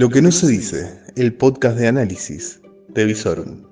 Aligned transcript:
Lo 0.00 0.08
que 0.08 0.22
no 0.22 0.32
se 0.32 0.46
dice, 0.46 0.98
el 1.14 1.34
podcast 1.34 1.76
de 1.76 1.86
análisis 1.86 2.62
de 2.88 3.04
Visorum. 3.04 3.66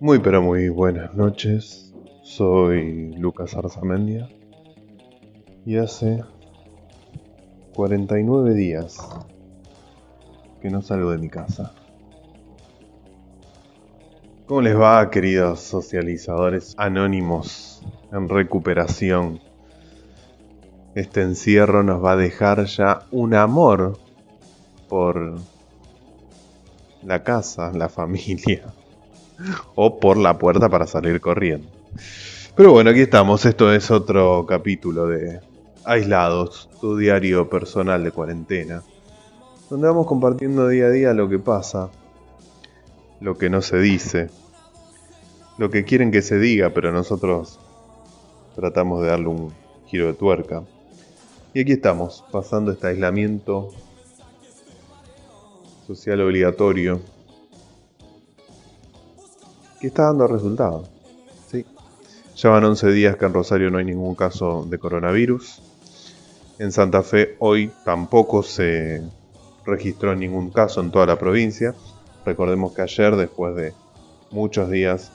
Muy 0.00 0.18
pero 0.20 0.40
muy 0.40 0.70
buenas 0.70 1.14
noches, 1.14 1.92
soy 2.22 3.12
Lucas 3.18 3.54
Arzamendia 3.54 4.30
y 5.66 5.76
hace 5.76 6.24
49 7.74 8.54
días 8.54 8.96
que 10.62 10.70
no 10.70 10.80
salgo 10.80 11.10
de 11.10 11.18
mi 11.18 11.28
casa. 11.28 11.74
¿Cómo 14.48 14.62
les 14.62 14.80
va, 14.80 15.10
queridos 15.10 15.60
socializadores 15.60 16.74
anónimos 16.78 17.82
en 18.10 18.30
recuperación? 18.30 19.40
Este 20.94 21.20
encierro 21.20 21.82
nos 21.82 22.02
va 22.02 22.12
a 22.12 22.16
dejar 22.16 22.64
ya 22.64 23.02
un 23.10 23.34
amor 23.34 23.98
por 24.88 25.34
la 27.02 27.22
casa, 27.22 27.72
la 27.74 27.90
familia, 27.90 28.72
o 29.74 30.00
por 30.00 30.16
la 30.16 30.38
puerta 30.38 30.70
para 30.70 30.86
salir 30.86 31.20
corriendo. 31.20 31.68
Pero 32.56 32.72
bueno, 32.72 32.88
aquí 32.88 33.00
estamos, 33.00 33.44
esto 33.44 33.70
es 33.70 33.90
otro 33.90 34.46
capítulo 34.46 35.08
de 35.08 35.40
Aislados, 35.84 36.70
tu 36.80 36.96
diario 36.96 37.50
personal 37.50 38.02
de 38.02 38.12
cuarentena, 38.12 38.82
donde 39.68 39.88
vamos 39.88 40.06
compartiendo 40.06 40.68
día 40.68 40.86
a 40.86 40.90
día 40.90 41.12
lo 41.12 41.28
que 41.28 41.38
pasa, 41.38 41.90
lo 43.20 43.36
que 43.36 43.50
no 43.50 43.62
se 43.62 43.78
dice, 43.78 44.30
lo 45.58 45.70
que 45.70 45.84
quieren 45.84 46.10
que 46.10 46.22
se 46.22 46.38
diga, 46.38 46.70
pero 46.70 46.92
nosotros 46.92 47.58
tratamos 48.54 49.02
de 49.02 49.08
darle 49.08 49.28
un 49.28 49.52
giro 49.86 50.06
de 50.06 50.14
tuerca. 50.14 50.62
Y 51.54 51.60
aquí 51.60 51.72
estamos, 51.72 52.24
pasando 52.30 52.72
este 52.72 52.88
aislamiento 52.88 53.70
social 55.86 56.20
obligatorio 56.20 57.00
que 59.80 59.86
está 59.86 60.04
dando 60.04 60.26
resultados. 60.26 60.90
¿sí? 61.50 61.64
Ya 62.36 62.50
van 62.50 62.64
11 62.64 62.90
días 62.90 63.16
que 63.16 63.24
en 63.24 63.32
Rosario 63.32 63.70
no 63.70 63.78
hay 63.78 63.84
ningún 63.84 64.14
caso 64.14 64.66
de 64.68 64.78
coronavirus. 64.78 65.62
En 66.58 66.72
Santa 66.72 67.02
Fe 67.02 67.36
hoy 67.38 67.70
tampoco 67.84 68.42
se 68.42 69.02
registró 69.64 70.14
ningún 70.14 70.50
caso 70.50 70.80
en 70.80 70.90
toda 70.90 71.06
la 71.06 71.18
provincia. 71.18 71.74
Recordemos 72.28 72.74
que 72.74 72.82
ayer, 72.82 73.16
después 73.16 73.56
de 73.56 73.72
muchos 74.30 74.70
días 74.70 75.10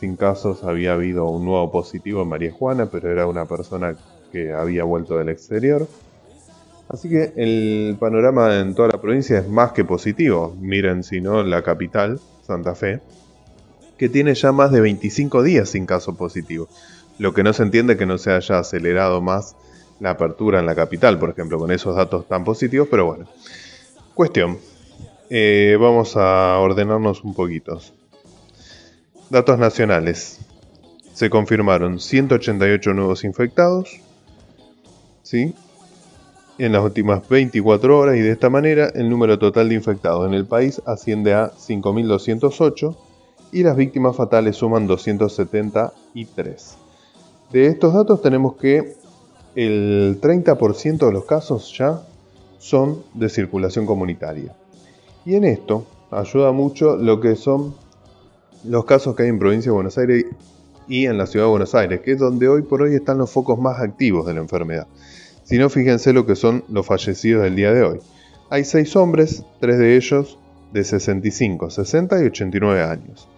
sin 0.00 0.16
casos, 0.16 0.64
había 0.64 0.94
habido 0.94 1.26
un 1.26 1.44
nuevo 1.44 1.70
positivo 1.70 2.22
en 2.22 2.28
María 2.28 2.52
Juana, 2.52 2.86
pero 2.86 3.12
era 3.12 3.26
una 3.26 3.44
persona 3.44 3.94
que 4.32 4.54
había 4.54 4.82
vuelto 4.84 5.18
del 5.18 5.28
exterior. 5.28 5.86
Así 6.88 7.10
que 7.10 7.34
el 7.36 7.98
panorama 8.00 8.60
en 8.60 8.74
toda 8.74 8.88
la 8.88 9.00
provincia 9.00 9.40
es 9.40 9.46
más 9.46 9.72
que 9.72 9.84
positivo. 9.84 10.56
Miren, 10.58 11.02
si 11.02 11.20
no, 11.20 11.42
la 11.42 11.60
capital, 11.60 12.18
Santa 12.46 12.74
Fe, 12.74 13.00
que 13.98 14.08
tiene 14.08 14.34
ya 14.34 14.50
más 14.50 14.72
de 14.72 14.80
25 14.80 15.42
días 15.42 15.68
sin 15.68 15.84
caso 15.84 16.16
positivo. 16.16 16.66
Lo 17.18 17.34
que 17.34 17.42
no 17.42 17.52
se 17.52 17.62
entiende 17.62 17.92
es 17.92 17.98
que 17.98 18.06
no 18.06 18.16
se 18.16 18.32
haya 18.32 18.58
acelerado 18.58 19.20
más 19.20 19.54
la 20.00 20.10
apertura 20.12 20.60
en 20.60 20.66
la 20.66 20.74
capital, 20.74 21.18
por 21.18 21.28
ejemplo, 21.28 21.58
con 21.58 21.70
esos 21.70 21.94
datos 21.94 22.26
tan 22.26 22.42
positivos, 22.42 22.88
pero 22.90 23.04
bueno. 23.04 23.26
Cuestión, 24.14 24.56
eh, 25.30 25.76
vamos 25.80 26.16
a 26.16 26.58
ordenarnos 26.58 27.24
un 27.24 27.34
poquito. 27.34 27.80
Datos 29.30 29.58
nacionales. 29.58 30.40
Se 31.12 31.30
confirmaron 31.30 32.00
188 32.00 32.92
nuevos 32.92 33.24
infectados. 33.24 34.00
¿Sí? 35.22 35.54
En 36.58 36.72
las 36.72 36.84
últimas 36.84 37.28
24 37.28 37.98
horas 37.98 38.16
y 38.16 38.20
de 38.20 38.30
esta 38.30 38.50
manera 38.50 38.88
el 38.94 39.08
número 39.08 39.38
total 39.38 39.68
de 39.68 39.74
infectados 39.74 40.26
en 40.28 40.34
el 40.34 40.46
país 40.46 40.80
asciende 40.86 41.34
a 41.34 41.50
5.208 41.50 42.96
y 43.52 43.62
las 43.62 43.76
víctimas 43.76 44.16
fatales 44.16 44.56
suman 44.56 44.86
273. 44.86 46.76
De 47.50 47.66
estos 47.66 47.94
datos 47.94 48.20
tenemos 48.22 48.56
que 48.56 48.96
el 49.54 50.20
30% 50.20 51.06
de 51.06 51.12
los 51.12 51.24
casos 51.24 51.76
ya 51.76 52.02
son 52.58 53.02
de 53.14 53.28
circulación 53.28 53.86
comunitaria. 53.86 54.54
Y 55.24 55.36
en 55.36 55.44
esto 55.44 55.86
ayuda 56.10 56.52
mucho 56.52 56.96
lo 56.96 57.20
que 57.20 57.36
son 57.36 57.74
los 58.64 58.84
casos 58.84 59.16
que 59.16 59.24
hay 59.24 59.28
en 59.28 59.38
provincia 59.38 59.70
de 59.70 59.74
Buenos 59.74 59.96
Aires 59.98 60.26
y 60.86 61.06
en 61.06 61.16
la 61.16 61.26
ciudad 61.26 61.46
de 61.46 61.50
Buenos 61.50 61.74
Aires, 61.74 62.00
que 62.00 62.12
es 62.12 62.18
donde 62.18 62.48
hoy 62.48 62.62
por 62.62 62.82
hoy 62.82 62.94
están 62.94 63.18
los 63.18 63.30
focos 63.30 63.58
más 63.58 63.80
activos 63.80 64.26
de 64.26 64.34
la 64.34 64.40
enfermedad. 64.40 64.86
Si 65.44 65.58
no, 65.58 65.68
fíjense 65.70 66.12
lo 66.12 66.26
que 66.26 66.36
son 66.36 66.64
los 66.68 66.86
fallecidos 66.86 67.42
del 67.42 67.56
día 67.56 67.72
de 67.72 67.82
hoy. 67.82 67.98
Hay 68.50 68.64
seis 68.64 68.94
hombres, 68.96 69.44
tres 69.60 69.78
de 69.78 69.96
ellos 69.96 70.38
de 70.72 70.84
65, 70.84 71.70
60 71.70 72.22
y 72.22 72.26
89 72.26 72.82
años, 72.82 73.28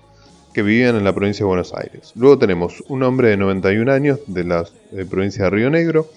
que 0.53 0.63
vivían 0.63 0.97
en 0.97 1.05
la 1.05 1.15
provincia 1.15 1.45
de 1.45 1.49
Buenos 1.49 1.75
Aires. 1.75 2.13
Luego 2.17 2.39
tenemos 2.39 2.83
un 2.89 3.03
hombre 3.03 3.29
de 3.29 3.37
91 3.37 3.93
años 3.93 4.21
de 4.27 4.45
la 4.45 4.65
provincia 5.09 5.45
de 5.45 5.51
Río 5.51 5.71
Negro, 5.71 6.09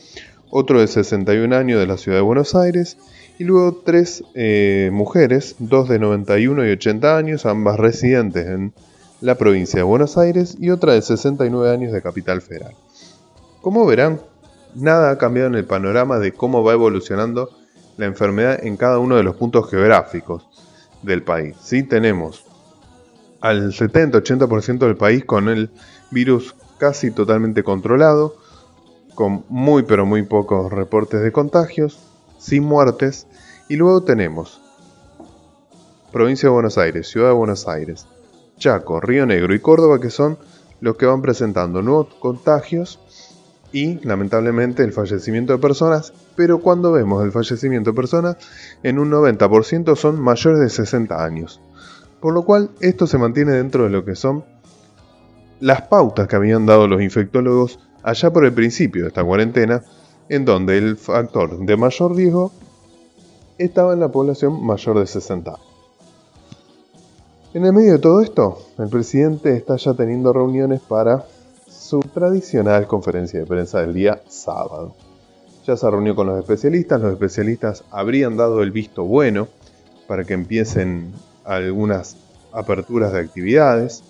otro 0.49 0.79
de 0.79 0.87
61 0.87 1.55
años 1.55 1.79
de 1.79 1.87
la 1.87 1.97
ciudad 1.97 2.17
de 2.17 2.23
Buenos 2.23 2.55
Aires 2.55 2.97
y 3.39 3.45
luego 3.45 3.81
tres 3.85 4.21
eh, 4.35 4.89
mujeres, 4.91 5.55
dos 5.59 5.87
de 5.87 5.97
91 5.97 6.67
y 6.67 6.71
80 6.71 7.17
años, 7.17 7.45
ambas 7.45 7.79
residentes 7.79 8.45
en 8.45 8.73
la 9.21 9.35
provincia 9.35 9.77
de 9.77 9.83
Buenos 9.83 10.17
Aires 10.17 10.57
y 10.59 10.71
otra 10.71 10.93
de 10.93 11.01
69 11.01 11.71
años 11.71 11.93
de 11.93 12.01
Capital 12.01 12.41
Federal. 12.41 12.75
Como 13.61 13.85
verán, 13.85 14.19
nada 14.75 15.11
ha 15.11 15.17
cambiado 15.17 15.47
en 15.47 15.55
el 15.55 15.63
panorama 15.63 16.19
de 16.19 16.33
cómo 16.33 16.65
va 16.65 16.73
evolucionando 16.73 17.49
la 17.95 18.07
enfermedad 18.07 18.59
en 18.61 18.75
cada 18.75 18.99
uno 18.99 19.15
de 19.15 19.23
los 19.23 19.37
puntos 19.37 19.69
geográficos 19.69 20.45
del 21.01 21.23
país. 21.23 21.55
Sí 21.63 21.83
tenemos 21.83 22.43
al 23.39 23.71
70-80% 23.71 24.79
del 24.79 24.97
país 24.97 25.23
con 25.23 25.47
el 25.47 25.69
virus 26.11 26.55
casi 26.77 27.09
totalmente 27.09 27.63
controlado, 27.63 28.35
con 29.15 29.45
muy 29.47 29.83
pero 29.83 30.05
muy 30.05 30.23
pocos 30.23 30.69
reportes 30.73 31.21
de 31.21 31.31
contagios, 31.31 32.08
sin 32.39 32.63
muertes, 32.63 33.27
y 33.67 33.75
luego 33.75 34.03
tenemos 34.03 34.59
Provincia 36.11 36.49
de 36.49 36.53
Buenos 36.53 36.79
Aires, 36.79 37.07
Ciudad 37.07 37.27
de 37.27 37.33
Buenos 37.33 37.67
Aires, 37.67 38.07
Chaco, 38.57 38.99
Río 38.99 39.27
Negro 39.27 39.53
y 39.53 39.59
Córdoba 39.59 39.99
que 39.99 40.09
son 40.09 40.39
los 40.81 40.95
que 40.97 41.05
van 41.05 41.21
presentando 41.21 41.83
nuevos 41.83 42.07
contagios 42.15 42.99
y 43.71 43.99
lamentablemente 44.05 44.83
el 44.83 44.91
fallecimiento 44.91 45.53
de 45.53 45.59
personas, 45.59 46.13
pero 46.35 46.59
cuando 46.59 46.91
vemos 46.91 47.23
el 47.23 47.31
fallecimiento 47.31 47.91
de 47.91 47.95
personas, 47.95 48.37
en 48.81 48.97
un 48.97 49.11
90% 49.11 49.95
son 49.95 50.19
mayores 50.19 50.59
de 50.59 50.69
60 50.69 51.23
años. 51.23 51.61
Por 52.19 52.33
lo 52.33 52.43
cual 52.43 52.71
esto 52.79 53.05
se 53.05 53.17
mantiene 53.17 53.51
dentro 53.51 53.83
de 53.83 53.91
lo 53.91 54.03
que 54.03 54.15
son 54.15 54.43
las 55.59 55.83
pautas 55.83 56.27
que 56.27 56.35
habían 56.35 56.65
dado 56.65 56.87
los 56.87 57.01
infectólogos 57.01 57.79
allá 58.01 58.31
por 58.31 58.45
el 58.45 58.53
principio 58.53 59.03
de 59.03 59.09
esta 59.09 59.23
cuarentena, 59.23 59.83
en 60.29 60.45
donde 60.45 60.77
el 60.77 60.95
factor 60.95 61.57
de 61.57 61.75
mayor 61.75 62.15
riesgo 62.15 62.51
estaba 63.57 63.93
en 63.93 63.99
la 63.99 64.09
población 64.09 64.63
mayor 64.63 64.99
de 64.99 65.07
60 65.07 65.51
años. 65.51 65.65
En 67.51 67.65
el 67.65 67.73
medio 67.73 67.93
de 67.93 67.99
todo 67.99 68.21
esto, 68.21 68.59
el 68.77 68.89
presidente 68.89 69.57
está 69.57 69.75
ya 69.75 69.95
teniendo 69.95 70.31
reuniones 70.31 70.81
para 70.81 71.25
su 71.67 71.99
tradicional 71.99 72.85
conferencia 72.85 73.39
de 73.39 73.47
prensa 73.47 73.81
del 73.81 73.95
día 73.95 74.21
sábado. 74.27 74.93
Ya 75.65 75.75
se 75.75 75.89
reunió 75.89 76.15
con 76.15 76.27
los 76.27 76.39
especialistas, 76.39 77.01
los 77.01 77.11
especialistas 77.11 77.83
habrían 77.89 78.37
dado 78.37 78.61
el 78.61 78.71
visto 78.71 79.03
bueno 79.03 79.47
para 80.07 80.25
que 80.25 80.35
empiecen 80.35 81.11
algunas 81.43 82.17
aperturas 82.51 83.13
de 83.13 83.19
actividades. 83.19 84.03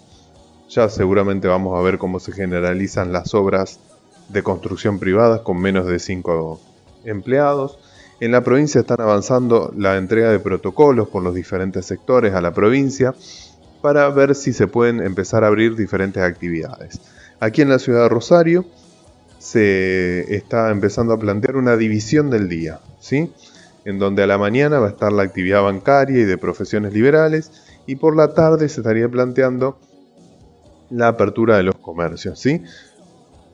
Ya 0.69 0.89
seguramente 0.89 1.47
vamos 1.47 1.79
a 1.79 1.81
ver 1.81 1.97
cómo 1.97 2.19
se 2.19 2.33
generalizan 2.33 3.13
las 3.13 3.33
obras 3.33 3.79
de 4.29 4.43
construcción 4.43 4.99
privadas 4.99 5.41
con 5.41 5.59
menos 5.59 5.85
de 5.87 5.99
5 5.99 6.59
empleados. 7.05 7.77
En 8.19 8.31
la 8.31 8.43
provincia 8.43 8.81
están 8.81 9.01
avanzando 9.01 9.73
la 9.75 9.97
entrega 9.97 10.31
de 10.31 10.39
protocolos 10.39 11.09
por 11.09 11.23
los 11.23 11.33
diferentes 11.33 11.85
sectores 11.85 12.33
a 12.33 12.41
la 12.41 12.53
provincia 12.53 13.13
para 13.81 14.09
ver 14.09 14.35
si 14.35 14.53
se 14.53 14.67
pueden 14.67 15.01
empezar 15.01 15.43
a 15.43 15.47
abrir 15.47 15.75
diferentes 15.75 16.21
actividades. 16.21 16.99
Aquí 17.39 17.61
en 17.61 17.69
la 17.69 17.79
ciudad 17.79 18.03
de 18.03 18.09
Rosario 18.09 18.65
se 19.37 20.35
está 20.35 20.69
empezando 20.69 21.13
a 21.13 21.19
plantear 21.19 21.55
una 21.55 21.77
división 21.77 22.29
del 22.29 22.49
día, 22.49 22.81
¿sí? 22.99 23.31
En 23.85 23.97
donde 23.97 24.23
a 24.23 24.27
la 24.27 24.37
mañana 24.37 24.79
va 24.79 24.87
a 24.87 24.89
estar 24.89 25.13
la 25.13 25.23
actividad 25.23 25.63
bancaria 25.63 26.19
y 26.19 26.25
de 26.25 26.37
profesiones 26.37 26.93
liberales 26.93 27.51
y 27.85 27.95
por 27.95 28.17
la 28.17 28.33
tarde 28.33 28.67
se 28.67 28.81
estaría 28.81 29.07
planteando 29.07 29.79
la 30.89 31.07
apertura 31.07 31.55
de 31.55 31.63
los 31.63 31.75
comercios, 31.75 32.39
¿sí? 32.39 32.61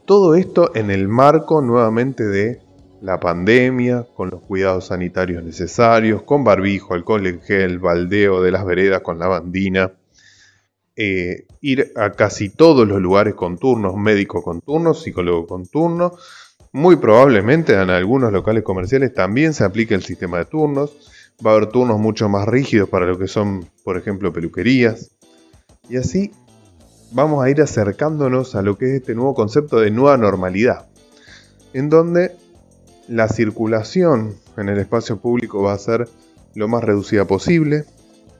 Todo 0.05 0.35
esto 0.35 0.69
en 0.75 0.91
el 0.91 1.07
marco 1.07 1.61
nuevamente 1.61 2.23
de 2.23 2.61
la 3.01 3.19
pandemia, 3.19 4.05
con 4.15 4.29
los 4.29 4.41
cuidados 4.41 4.87
sanitarios 4.87 5.43
necesarios, 5.43 6.21
con 6.21 6.43
barbijo, 6.43 6.93
alcohol 6.93 7.25
en 7.25 7.41
gel, 7.41 7.79
baldeo 7.79 8.43
de 8.43 8.51
las 8.51 8.65
veredas 8.65 9.01
con 9.01 9.17
lavandina, 9.17 9.93
eh, 10.95 11.47
ir 11.59 11.91
a 11.95 12.11
casi 12.11 12.49
todos 12.49 12.87
los 12.87 13.01
lugares 13.01 13.33
con 13.33 13.57
turnos, 13.57 13.95
médico 13.95 14.43
con 14.43 14.61
turnos, 14.61 15.01
psicólogo 15.01 15.47
con 15.47 15.65
turnos. 15.65 16.13
Muy 16.71 16.97
probablemente 16.97 17.73
en 17.73 17.89
algunos 17.89 18.31
locales 18.31 18.63
comerciales 18.63 19.11
también 19.11 19.55
se 19.55 19.63
aplique 19.63 19.95
el 19.95 20.03
sistema 20.03 20.37
de 20.37 20.45
turnos. 20.45 20.95
Va 21.43 21.51
a 21.51 21.55
haber 21.55 21.69
turnos 21.69 21.99
mucho 21.99 22.29
más 22.29 22.47
rígidos 22.47 22.89
para 22.89 23.07
lo 23.07 23.17
que 23.17 23.27
son, 23.27 23.65
por 23.83 23.97
ejemplo, 23.97 24.31
peluquerías. 24.31 25.11
Y 25.89 25.97
así 25.97 26.31
vamos 27.15 27.41
a 27.41 27.49
ir 27.49 27.61
acercándonos 27.61 28.55
a 28.55 28.61
lo 28.61 28.77
que 28.77 28.87
es 28.87 28.91
este 28.99 29.15
nuevo 29.15 29.33
concepto 29.33 29.79
de 29.79 29.89
nueva 29.89 30.17
normalidad, 30.17 30.85
en 31.73 31.89
donde 31.89 32.35
la 33.07 33.29
circulación 33.29 34.35
en 34.57 34.67
el 34.67 34.77
espacio 34.79 35.17
público 35.17 35.63
va 35.63 35.71
a 35.71 35.77
ser 35.77 36.09
lo 36.55 36.67
más 36.67 36.83
reducida 36.83 37.23
posible, 37.23 37.85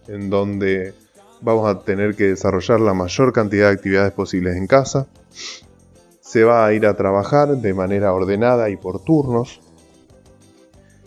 en 0.10 0.30
donde 0.30 0.94
vamos 1.40 1.70
a 1.70 1.80
tener 1.86 2.16
que 2.16 2.26
desarrollar 2.26 2.82
la 2.82 2.94
mayor 2.94 3.32
cantidad 3.32 3.70
de 3.70 3.76
actividades 3.76 4.12
posibles 4.12 4.58
en 4.58 4.68
casa, 4.68 5.08
se 6.20 6.44
va 6.44 6.66
a 6.66 6.74
ir 6.74 6.86
a 6.86 6.98
trabajar 6.98 7.56
de 7.56 7.74
manera 7.74 8.12
ordenada 8.12 8.70
y 8.70 8.76
por 8.76 9.02
turnos. 9.02 9.62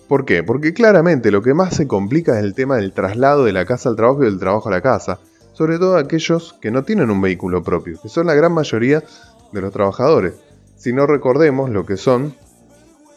¿Por 0.09 0.25
qué? 0.25 0.43
Porque 0.43 0.73
claramente 0.73 1.31
lo 1.31 1.43
que 1.43 1.53
más 1.53 1.77
se 1.77 1.87
complica 1.87 2.39
es 2.39 2.45
el 2.45 2.55
tema 2.55 2.77
del 2.77 2.93
traslado 2.93 3.45
de 3.45 3.53
la 3.53 3.67
casa 3.67 3.91
al 3.91 3.97
trabajo 3.97 4.23
y 4.23 4.27
del 4.27 4.39
trabajo 4.39 4.71
a 4.71 4.73
la 4.73 4.81
casa, 4.81 5.19
sobre 5.59 5.81
todo 5.81 5.97
aquellos 5.97 6.55
que 6.61 6.71
no 6.71 6.85
tienen 6.85 7.11
un 7.11 7.21
vehículo 7.21 7.65
propio, 7.65 7.99
que 8.01 8.09
son 8.09 8.29
la 8.29 8.35
gran 8.35 8.53
mayoría 8.53 9.03
de 9.51 9.61
los 9.61 9.73
trabajadores. 9.73 10.35
Si 10.77 10.93
no 10.93 11.05
recordemos 11.05 11.69
lo 11.69 11.85
que 11.85 11.97
son 11.97 12.33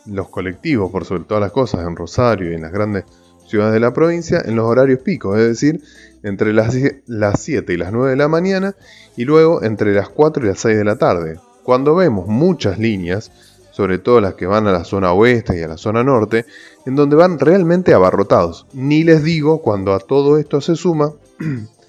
los 0.08 0.28
colectivos, 0.30 0.92
por 0.92 1.06
sobre 1.06 1.26
todas 1.26 1.40
las 1.40 1.52
cosas, 1.52 1.86
en 1.86 1.96
Rosario 1.96 2.52
y 2.52 2.56
en 2.56 2.64
las 2.64 2.72
grandes 2.72 3.04
ciudades 3.46 3.74
de 3.74 3.80
la 3.80 3.94
provincia, 3.94 4.42
en 4.44 4.56
los 4.56 4.66
horarios 4.66 5.02
picos, 5.02 5.38
es 5.38 5.50
decir, 5.50 5.84
entre 6.24 6.52
las, 6.52 6.76
las 7.06 7.40
7 7.42 7.74
y 7.74 7.78
las 7.78 7.92
9 7.92 8.10
de 8.10 8.16
la 8.16 8.28
mañana 8.28 8.76
y 9.16 9.26
luego 9.26 9.62
entre 9.62 9.94
las 9.94 10.10
4 10.10 10.44
y 10.44 10.48
las 10.48 10.62
6 10.62 10.78
de 10.80 10.84
la 10.84 10.96
tarde. 10.96 11.40
Cuando 11.62 11.94
vemos 11.94 12.26
muchas 12.26 12.80
líneas, 12.80 13.32
sobre 13.70 14.00
todo 14.00 14.20
las 14.20 14.34
que 14.34 14.48
van 14.48 14.66
a 14.66 14.72
la 14.72 14.84
zona 14.84 15.14
oeste 15.14 15.60
y 15.60 15.62
a 15.62 15.68
la 15.68 15.78
zona 15.78 16.04
norte, 16.04 16.48
en 16.88 16.96
donde 16.96 17.16
van 17.16 17.38
realmente 17.38 17.94
abarrotados. 17.94 18.66
Ni 18.74 19.04
les 19.04 19.24
digo 19.24 19.62
cuando 19.62 19.94
a 19.94 20.00
todo 20.00 20.40
esto 20.40 20.60
se 20.60 20.76
suma 20.76 21.14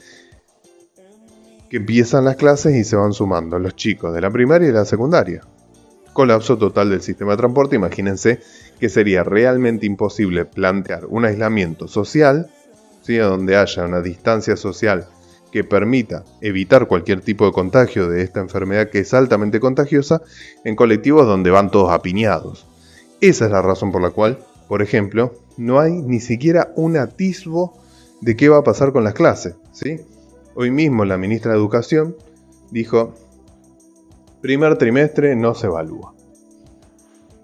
que 1.72 1.78
empiezan 1.78 2.26
las 2.26 2.36
clases 2.36 2.76
y 2.76 2.84
se 2.84 2.96
van 2.96 3.14
sumando 3.14 3.58
los 3.58 3.74
chicos 3.74 4.12
de 4.12 4.20
la 4.20 4.30
primaria 4.30 4.68
y 4.68 4.72
la 4.72 4.84
secundaria 4.84 5.40
colapso 6.12 6.58
total 6.58 6.90
del 6.90 7.00
sistema 7.00 7.30
de 7.30 7.38
transporte, 7.38 7.76
imagínense 7.76 8.40
que 8.78 8.90
sería 8.90 9.24
realmente 9.24 9.86
imposible 9.86 10.44
plantear 10.44 11.06
un 11.06 11.24
aislamiento 11.24 11.88
social, 11.88 12.50
¿sí? 13.00 13.16
donde 13.16 13.56
haya 13.56 13.86
una 13.86 14.02
distancia 14.02 14.54
social 14.58 15.08
que 15.50 15.64
permita 15.64 16.24
evitar 16.42 16.88
cualquier 16.88 17.22
tipo 17.22 17.46
de 17.46 17.52
contagio 17.52 18.06
de 18.06 18.20
esta 18.20 18.40
enfermedad 18.40 18.90
que 18.90 18.98
es 18.98 19.14
altamente 19.14 19.58
contagiosa 19.58 20.20
en 20.66 20.76
colectivos 20.76 21.26
donde 21.26 21.50
van 21.50 21.70
todos 21.70 21.90
apiñados. 21.90 22.66
Esa 23.22 23.46
es 23.46 23.50
la 23.50 23.62
razón 23.62 23.92
por 23.92 24.02
la 24.02 24.10
cual, 24.10 24.40
por 24.68 24.82
ejemplo, 24.82 25.32
no 25.56 25.80
hay 25.80 25.92
ni 25.92 26.20
siquiera 26.20 26.70
un 26.76 26.98
atisbo 26.98 27.80
de 28.20 28.36
qué 28.36 28.50
va 28.50 28.58
a 28.58 28.62
pasar 28.62 28.92
con 28.92 29.04
las 29.04 29.14
clases. 29.14 29.54
¿sí? 29.72 30.00
Hoy 30.54 30.70
mismo 30.70 31.06
la 31.06 31.16
ministra 31.16 31.52
de 31.52 31.58
Educación 31.58 32.14
dijo, 32.70 33.14
Primer 34.42 34.76
trimestre 34.76 35.34
no 35.34 35.54
se 35.54 35.66
evalúa. 35.66 36.12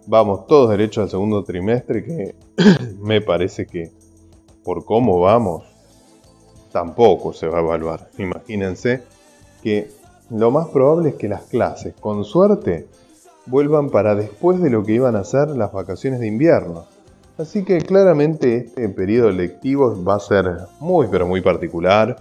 Vamos 0.06 0.46
todos 0.46 0.68
derechos 0.68 1.04
al 1.04 1.10
segundo 1.10 1.42
trimestre 1.42 2.04
que 2.04 2.34
me 3.00 3.22
parece 3.22 3.66
que 3.66 3.92
por 4.62 4.84
cómo 4.84 5.20
vamos 5.20 5.64
tampoco 6.70 7.32
se 7.32 7.48
va 7.48 7.58
a 7.58 7.62
evaluar. 7.62 8.10
Imagínense 8.18 9.02
que 9.62 9.90
lo 10.28 10.50
más 10.50 10.68
probable 10.68 11.10
es 11.10 11.14
que 11.14 11.28
las 11.28 11.44
clases, 11.44 11.94
con 11.94 12.24
suerte, 12.24 12.88
vuelvan 13.46 13.88
para 13.88 14.14
después 14.14 14.60
de 14.60 14.68
lo 14.68 14.84
que 14.84 14.92
iban 14.92 15.16
a 15.16 15.24
ser 15.24 15.48
las 15.48 15.72
vacaciones 15.72 16.20
de 16.20 16.26
invierno. 16.26 16.84
Así 17.38 17.64
que 17.64 17.78
claramente 17.78 18.66
este 18.66 18.86
periodo 18.90 19.30
lectivo 19.30 19.96
va 20.04 20.16
a 20.16 20.20
ser 20.20 20.58
muy 20.80 21.06
pero 21.10 21.26
muy 21.26 21.40
particular 21.40 22.18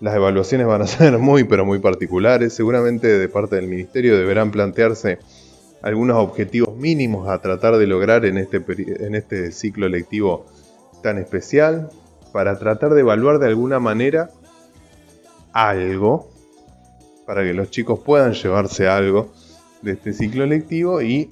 las 0.00 0.14
evaluaciones 0.14 0.66
van 0.66 0.82
a 0.82 0.86
ser 0.88 1.18
muy 1.18 1.44
pero 1.44 1.64
muy 1.64 1.78
particulares. 1.78 2.52
Seguramente 2.52 3.18
de 3.18 3.28
parte 3.28 3.56
del 3.56 3.68
ministerio 3.68 4.16
deberán 4.16 4.50
plantearse 4.50 5.18
algunos 5.82 6.16
objetivos 6.16 6.76
mínimos 6.76 7.28
a 7.28 7.40
tratar 7.40 7.76
de 7.76 7.86
lograr 7.86 8.24
en 8.24 8.38
este, 8.38 8.64
en 9.04 9.14
este 9.14 9.52
ciclo 9.52 9.88
lectivo 9.88 10.46
tan 11.02 11.18
especial 11.18 11.90
para 12.32 12.58
tratar 12.58 12.94
de 12.94 13.00
evaluar 13.00 13.38
de 13.38 13.46
alguna 13.46 13.78
manera 13.78 14.30
algo, 15.52 16.28
para 17.26 17.42
que 17.42 17.54
los 17.54 17.70
chicos 17.70 18.00
puedan 18.00 18.32
llevarse 18.32 18.88
algo 18.88 19.32
de 19.82 19.92
este 19.92 20.12
ciclo 20.12 20.46
lectivo 20.46 21.00
y 21.00 21.30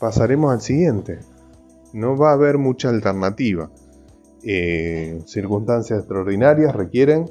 pasaremos 0.00 0.52
al 0.52 0.60
siguiente. 0.60 1.20
No 1.92 2.16
va 2.16 2.30
a 2.30 2.34
haber 2.34 2.58
mucha 2.58 2.88
alternativa. 2.88 3.70
Eh, 4.42 5.20
circunstancias 5.26 6.00
extraordinarias 6.00 6.74
requieren 6.74 7.28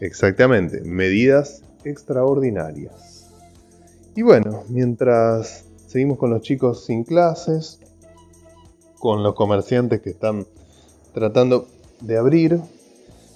exactamente 0.00 0.82
medidas 0.82 1.62
extraordinarias. 1.84 3.30
Y 4.14 4.22
bueno, 4.22 4.64
mientras 4.68 5.64
seguimos 5.86 6.18
con 6.18 6.30
los 6.30 6.42
chicos 6.42 6.84
sin 6.84 7.04
clases, 7.04 7.80
con 8.98 9.22
los 9.22 9.34
comerciantes 9.34 10.00
que 10.00 10.10
están 10.10 10.46
tratando 11.14 11.66
de 12.00 12.18
abrir, 12.18 12.60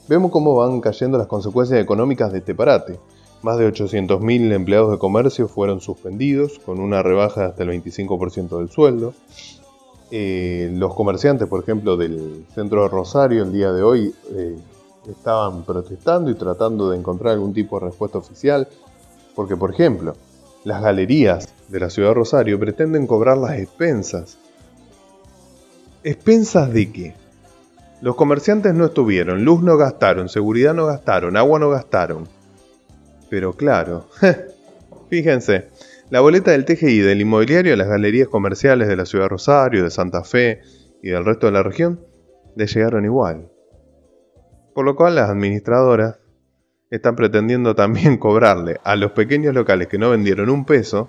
vemos 0.08 0.30
cómo 0.30 0.54
van 0.54 0.80
cayendo 0.80 1.16
las 1.16 1.26
consecuencias 1.26 1.80
económicas 1.80 2.32
de 2.32 2.38
este 2.38 2.54
parate. 2.54 2.98
Más 3.42 3.58
de 3.58 3.70
800.000 3.70 4.52
empleados 4.52 4.90
de 4.90 4.98
comercio 4.98 5.48
fueron 5.48 5.80
suspendidos, 5.80 6.58
con 6.58 6.80
una 6.80 7.02
rebaja 7.02 7.46
hasta 7.46 7.62
el 7.62 7.70
25% 7.70 8.58
del 8.58 8.70
sueldo. 8.70 9.14
Eh, 10.16 10.70
los 10.72 10.94
comerciantes, 10.94 11.48
por 11.48 11.60
ejemplo, 11.60 11.96
del 11.96 12.46
centro 12.54 12.84
de 12.84 12.88
Rosario 12.88 13.42
el 13.42 13.52
día 13.52 13.72
de 13.72 13.82
hoy 13.82 14.14
eh, 14.30 14.56
estaban 15.08 15.64
protestando 15.64 16.30
y 16.30 16.36
tratando 16.36 16.88
de 16.88 16.98
encontrar 16.98 17.32
algún 17.32 17.52
tipo 17.52 17.80
de 17.80 17.86
respuesta 17.86 18.18
oficial, 18.18 18.68
porque, 19.34 19.56
por 19.56 19.72
ejemplo, 19.72 20.14
las 20.62 20.80
galerías 20.80 21.48
de 21.66 21.80
la 21.80 21.90
ciudad 21.90 22.10
de 22.10 22.14
Rosario 22.14 22.60
pretenden 22.60 23.08
cobrar 23.08 23.38
las 23.38 23.58
expensas. 23.58 24.38
¿Expensas 26.04 26.72
de 26.72 26.92
qué? 26.92 27.14
Los 28.00 28.14
comerciantes 28.14 28.72
no 28.72 28.84
estuvieron, 28.84 29.44
luz 29.44 29.62
no 29.62 29.76
gastaron, 29.76 30.28
seguridad 30.28 30.74
no 30.74 30.86
gastaron, 30.86 31.36
agua 31.36 31.58
no 31.58 31.70
gastaron. 31.70 32.28
Pero 33.28 33.54
claro, 33.54 34.06
fíjense, 35.10 35.70
la 36.10 36.20
boleta 36.20 36.50
del 36.50 36.64
TGI 36.64 37.00
del 37.00 37.22
inmobiliario 37.22 37.74
a 37.74 37.76
las 37.76 37.88
galerías 37.88 38.28
comerciales 38.28 38.88
de 38.88 38.96
la 38.96 39.06
ciudad 39.06 39.24
de 39.24 39.30
Rosario, 39.30 39.84
de 39.84 39.90
Santa 39.90 40.22
Fe 40.22 40.60
y 41.02 41.10
del 41.10 41.24
resto 41.24 41.46
de 41.46 41.52
la 41.52 41.62
región 41.62 42.00
le 42.56 42.66
llegaron 42.66 43.04
igual. 43.04 43.50
Por 44.74 44.84
lo 44.84 44.96
cual 44.96 45.14
las 45.14 45.30
administradoras 45.30 46.18
están 46.90 47.16
pretendiendo 47.16 47.74
también 47.74 48.16
cobrarle 48.18 48.80
a 48.84 48.96
los 48.96 49.12
pequeños 49.12 49.54
locales 49.54 49.88
que 49.88 49.98
no 49.98 50.10
vendieron 50.10 50.50
un 50.50 50.64
peso 50.64 51.08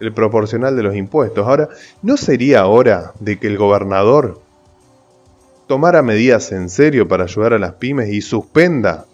el 0.00 0.12
proporcional 0.12 0.76
de 0.76 0.82
los 0.82 0.96
impuestos. 0.96 1.46
Ahora, 1.46 1.68
¿no 2.02 2.16
sería 2.16 2.66
hora 2.66 3.12
de 3.20 3.38
que 3.38 3.46
el 3.46 3.56
gobernador 3.56 4.40
tomara 5.66 6.02
medidas 6.02 6.52
en 6.52 6.68
serio 6.68 7.08
para 7.08 7.24
ayudar 7.24 7.54
a 7.54 7.58
las 7.58 7.74
pymes 7.74 8.10
y 8.10 8.20
suspenda 8.20 9.06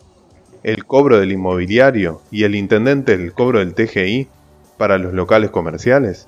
el 0.63 0.85
cobro 0.85 1.19
del 1.19 1.33
inmobiliario 1.33 2.23
y 2.31 2.45
el 2.45 2.55
intendente 2.55 3.15
el 3.15 3.33
cobro 3.33 3.61
del 3.61 3.75
TGI? 3.75 4.29
Para 4.81 4.97
los 4.97 5.13
locales 5.13 5.51
comerciales? 5.51 6.27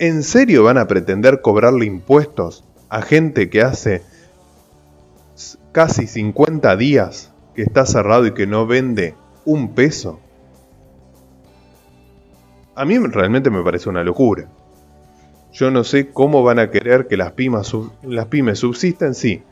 ¿En 0.00 0.24
serio 0.24 0.64
van 0.64 0.76
a 0.76 0.88
pretender 0.88 1.40
cobrarle 1.40 1.86
impuestos 1.86 2.64
a 2.88 3.00
gente 3.00 3.48
que 3.48 3.62
hace 3.62 4.02
casi 5.70 6.08
50 6.08 6.74
días 6.74 7.32
que 7.54 7.62
está 7.62 7.86
cerrado 7.86 8.26
y 8.26 8.34
que 8.34 8.48
no 8.48 8.66
vende 8.66 9.14
un 9.44 9.72
peso? 9.72 10.18
A 12.74 12.84
mí 12.84 12.98
realmente 12.98 13.50
me 13.50 13.62
parece 13.62 13.88
una 13.88 14.02
locura. 14.02 14.48
Yo 15.52 15.70
no 15.70 15.84
sé 15.84 16.10
cómo 16.10 16.42
van 16.42 16.58
a 16.58 16.72
querer 16.72 17.06
que 17.06 17.16
las 17.16 17.34
pymes, 17.34 17.68
subsisten, 18.58 19.14
sí, 19.14 19.44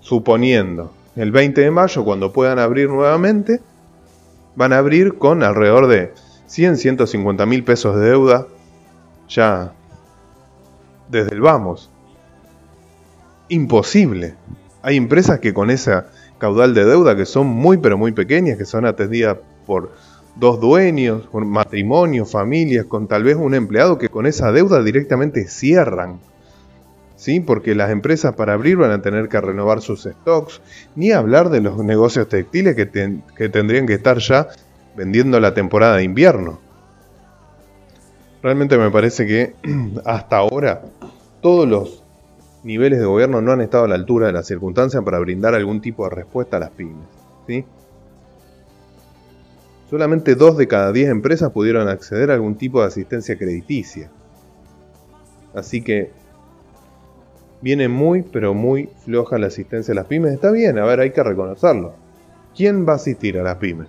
suponiendo 0.00 0.94
el 1.14 1.30
20 1.30 1.60
de 1.60 1.70
mayo, 1.70 2.06
cuando 2.06 2.32
puedan 2.32 2.58
abrir 2.58 2.88
nuevamente, 2.88 3.60
van 4.56 4.72
a 4.72 4.78
abrir 4.78 5.18
con 5.18 5.42
alrededor 5.42 5.88
de 5.88 6.14
100, 6.48 6.78
150 6.78 7.46
mil 7.46 7.62
pesos 7.62 7.94
de 7.96 8.06
deuda 8.06 8.46
ya 9.28 9.72
desde 11.08 11.34
el 11.34 11.40
vamos. 11.40 11.90
Imposible. 13.48 14.34
Hay 14.82 14.96
empresas 14.96 15.40
que 15.40 15.54
con 15.54 15.70
esa 15.70 16.06
caudal 16.38 16.74
de 16.74 16.84
deuda 16.84 17.16
que 17.16 17.26
son 17.26 17.46
muy 17.46 17.76
pero 17.76 17.98
muy 17.98 18.12
pequeñas, 18.12 18.58
que 18.58 18.64
son 18.64 18.86
atendidas 18.86 19.36
por 19.66 19.92
dos 20.36 20.60
dueños, 20.60 21.26
por 21.26 21.44
matrimonios, 21.44 22.30
familias, 22.30 22.86
con 22.86 23.08
tal 23.08 23.24
vez 23.24 23.36
un 23.36 23.54
empleado 23.54 23.98
que 23.98 24.08
con 24.08 24.26
esa 24.26 24.50
deuda 24.50 24.82
directamente 24.82 25.46
cierran. 25.46 26.20
¿sí? 27.16 27.40
porque 27.40 27.74
las 27.74 27.90
empresas 27.90 28.34
para 28.36 28.54
abrir 28.54 28.76
van 28.76 28.92
a 28.92 29.02
tener 29.02 29.28
que 29.28 29.40
renovar 29.40 29.82
sus 29.82 30.04
stocks, 30.04 30.62
ni 30.94 31.10
hablar 31.10 31.50
de 31.50 31.60
los 31.60 31.84
negocios 31.84 32.28
textiles 32.28 32.76
que, 32.76 33.18
que 33.36 33.48
tendrían 33.48 33.86
que 33.86 33.94
estar 33.94 34.18
ya 34.18 34.48
vendiendo 34.98 35.38
la 35.38 35.54
temporada 35.54 35.96
de 35.96 36.02
invierno. 36.02 36.58
Realmente 38.42 38.76
me 38.76 38.90
parece 38.90 39.26
que 39.26 39.54
hasta 40.04 40.38
ahora 40.38 40.82
todos 41.40 41.68
los 41.68 42.02
niveles 42.64 42.98
de 42.98 43.06
gobierno 43.06 43.40
no 43.40 43.52
han 43.52 43.60
estado 43.60 43.84
a 43.84 43.88
la 43.88 43.94
altura 43.94 44.26
de 44.26 44.32
las 44.32 44.46
circunstancias 44.46 45.02
para 45.04 45.20
brindar 45.20 45.54
algún 45.54 45.80
tipo 45.80 46.02
de 46.04 46.16
respuesta 46.16 46.56
a 46.56 46.60
las 46.60 46.70
pymes. 46.70 47.06
¿sí? 47.46 47.64
Solamente 49.88 50.34
dos 50.34 50.56
de 50.56 50.66
cada 50.66 50.90
diez 50.90 51.08
empresas 51.08 51.52
pudieron 51.52 51.88
acceder 51.88 52.32
a 52.32 52.34
algún 52.34 52.56
tipo 52.56 52.80
de 52.80 52.88
asistencia 52.88 53.38
crediticia. 53.38 54.10
Así 55.54 55.80
que 55.80 56.10
viene 57.62 57.86
muy, 57.86 58.22
pero 58.22 58.52
muy 58.52 58.90
floja 59.04 59.38
la 59.38 59.46
asistencia 59.46 59.92
a 59.92 59.94
las 59.94 60.06
pymes. 60.06 60.32
Está 60.32 60.50
bien, 60.50 60.76
a 60.76 60.84
ver, 60.84 60.98
hay 60.98 61.12
que 61.12 61.22
reconocerlo. 61.22 61.94
¿Quién 62.56 62.86
va 62.86 62.94
a 62.94 62.96
asistir 62.96 63.38
a 63.38 63.44
las 63.44 63.56
pymes? 63.58 63.86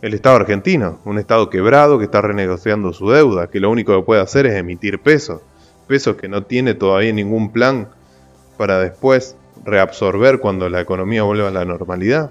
El 0.00 0.14
Estado 0.14 0.36
argentino, 0.36 1.00
un 1.04 1.18
Estado 1.18 1.50
quebrado 1.50 1.98
que 1.98 2.04
está 2.04 2.20
renegociando 2.20 2.92
su 2.92 3.10
deuda, 3.10 3.48
que 3.48 3.60
lo 3.60 3.70
único 3.70 3.96
que 3.96 4.04
puede 4.04 4.20
hacer 4.20 4.46
es 4.46 4.54
emitir 4.54 5.00
pesos, 5.00 5.42
pesos 5.86 6.16
que 6.16 6.28
no 6.28 6.44
tiene 6.44 6.74
todavía 6.74 7.12
ningún 7.12 7.50
plan 7.50 7.88
para 8.56 8.78
después 8.78 9.36
reabsorber 9.64 10.38
cuando 10.38 10.68
la 10.68 10.80
economía 10.80 11.24
vuelva 11.24 11.48
a 11.48 11.52
la 11.52 11.64
normalidad 11.64 12.30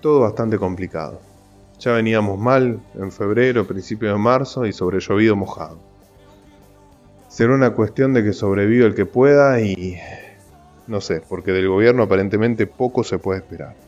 todo 0.00 0.20
bastante 0.20 0.58
complicado. 0.58 1.20
Ya 1.78 1.92
veníamos 1.92 2.38
mal 2.38 2.80
en 2.94 3.12
febrero, 3.12 3.66
principio 3.66 4.10
de 4.10 4.18
marzo 4.18 4.66
y 4.66 4.72
sobre 4.72 5.00
llovido 5.00 5.36
mojado. 5.36 5.78
Será 7.28 7.54
una 7.54 7.70
cuestión 7.70 8.14
de 8.14 8.24
que 8.24 8.32
sobreviva 8.32 8.86
el 8.86 8.94
que 8.94 9.06
pueda 9.06 9.60
y 9.60 9.98
no 10.86 11.00
sé, 11.00 11.22
porque 11.28 11.52
del 11.52 11.68
gobierno 11.68 12.04
aparentemente 12.04 12.66
poco 12.66 13.04
se 13.04 13.18
puede 13.18 13.40
esperar. 13.40 13.87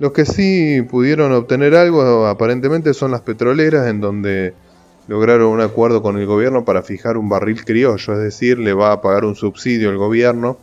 Los 0.00 0.12
que 0.12 0.24
sí 0.24 0.82
pudieron 0.82 1.32
obtener 1.32 1.74
algo 1.74 2.26
aparentemente 2.26 2.94
son 2.94 3.10
las 3.10 3.22
petroleras 3.22 3.88
en 3.88 4.00
donde 4.00 4.54
lograron 5.08 5.48
un 5.48 5.60
acuerdo 5.60 6.02
con 6.02 6.18
el 6.18 6.26
gobierno 6.26 6.64
para 6.64 6.82
fijar 6.82 7.16
un 7.16 7.28
barril 7.28 7.64
criollo, 7.64 8.12
es 8.12 8.20
decir, 8.20 8.58
le 8.58 8.74
va 8.74 8.92
a 8.92 9.00
pagar 9.00 9.24
un 9.24 9.34
subsidio 9.34 9.90
el 9.90 9.96
gobierno 9.96 10.58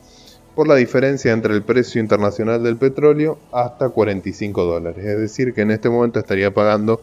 por 0.56 0.70
la 0.70 0.76
diferencia 0.76 1.34
entre 1.34 1.54
el 1.54 1.64
precio 1.64 2.00
internacional 2.00 2.64
del 2.64 2.78
petróleo 2.78 3.38
hasta 3.52 3.90
45 3.90 4.64
dólares. 4.64 5.04
Es 5.06 5.20
decir, 5.20 5.54
que 5.54 5.62
en 5.62 5.72
este 5.72 5.90
momento 5.90 6.20
estaría 6.20 6.54
pagando 6.54 7.02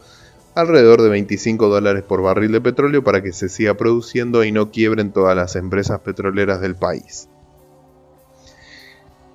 alrededor 0.55 1.03
de 1.03 1.11
25 1.11 1.69
dólares 1.69 2.03
por 2.03 2.23
barril 2.23 2.53
de 2.53 2.61
petróleo 2.63 3.05
para 3.05 3.23
que 3.23 3.33
se 3.33 3.51
siga 3.51 3.75
produciendo 3.75 4.43
y 4.43 4.53
no 4.53 4.71
quiebren 4.71 5.13
todas 5.13 5.37
las 5.37 5.55
empresas 5.57 6.01
petroleras 6.01 6.63
del 6.63 6.77
país. 6.77 7.29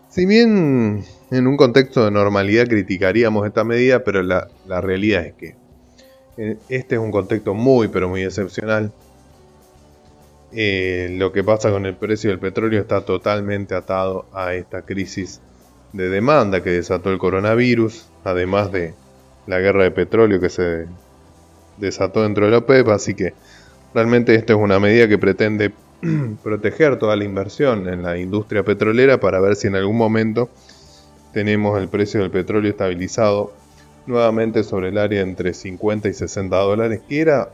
Si 0.09 0.25
bien 0.25 1.03
en 1.31 1.47
un 1.47 1.57
contexto 1.57 2.05
de 2.05 2.11
normalidad 2.11 2.67
criticaríamos 2.67 3.45
esta 3.45 3.63
medida, 3.63 4.03
pero 4.03 4.23
la, 4.23 4.47
la 4.65 4.81
realidad 4.81 5.25
es 5.25 5.33
que 5.33 5.55
eh, 6.37 6.57
este 6.69 6.95
es 6.95 7.01
un 7.01 7.11
contexto 7.11 7.53
muy 7.53 7.87
pero 7.87 8.07
muy 8.07 8.23
excepcional. 8.23 8.91
Eh, 10.53 11.09
lo 11.17 11.33
que 11.33 11.43
pasa 11.43 11.71
con 11.71 11.85
el 11.85 11.95
precio 11.95 12.29
del 12.29 12.39
petróleo 12.39 12.79
está 12.79 13.01
totalmente 13.01 13.75
atado 13.75 14.25
a 14.33 14.53
esta 14.53 14.83
crisis 14.83 15.41
de 15.91 16.09
demanda 16.09 16.63
que 16.63 16.69
desató 16.69 17.11
el 17.11 17.17
coronavirus, 17.17 18.09
además 18.23 18.71
de 18.71 18.93
la 19.45 19.59
guerra 19.59 19.83
de 19.83 19.91
petróleo 19.91 20.39
que 20.39 20.49
se 20.49 20.85
desató 21.77 22.23
dentro 22.23 22.45
de 22.45 22.51
la 22.51 22.57
OPEP, 22.59 22.87
así 22.89 23.13
que 23.13 23.33
realmente 23.93 24.35
esta 24.35 24.53
es 24.53 24.59
una 24.59 24.79
medida 24.79 25.07
que 25.07 25.17
pretende 25.17 25.73
proteger 26.43 26.97
toda 26.97 27.15
la 27.15 27.23
inversión 27.23 27.89
en 27.89 28.03
la 28.03 28.17
industria 28.17 28.63
petrolera 28.63 29.19
para 29.19 29.39
ver 29.39 29.55
si 29.55 29.67
en 29.67 29.75
algún 29.75 29.97
momento 29.97 30.49
tenemos 31.37 31.79
el 31.79 31.87
precio 31.87 32.21
del 32.21 32.31
petróleo 32.31 32.71
estabilizado 32.71 33.53
nuevamente 34.07 34.63
sobre 34.63 34.89
el 34.89 34.97
área 34.97 35.21
entre 35.21 35.53
50 35.53 36.09
y 36.09 36.13
60 36.15 36.57
dólares, 36.57 37.01
que 37.07 37.21
era 37.21 37.49